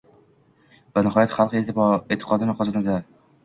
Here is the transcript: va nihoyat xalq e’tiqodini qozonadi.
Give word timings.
va 0.95 1.03
nihoyat 1.09 1.37
xalq 1.37 1.55
e’tiqodini 2.15 2.59
qozonadi. 2.63 3.01